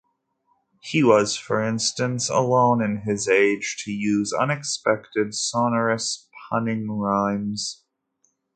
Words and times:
He 0.81 1.03
was, 1.03 1.37
for 1.37 1.61
instance, 1.63 2.27
alone 2.27 2.81
in 2.81 3.01
his 3.05 3.27
age 3.27 3.79
to 3.85 3.91
use 3.91 4.33
unexpected, 4.33 5.35
sonorous, 5.35 6.27
punning 6.49 6.89
rhymes. 6.89 7.83